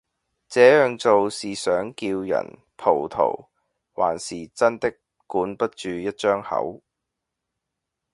[0.49, 3.45] 這樣做是想叫人葡萄
[3.93, 4.91] 還是真的
[5.27, 6.81] 管不住一張口